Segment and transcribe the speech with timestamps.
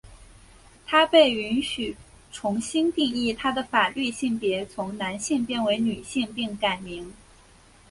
[0.87, 1.95] 她被允许
[2.31, 7.13] 重新定义她的法律性别从男性变为女性并改名。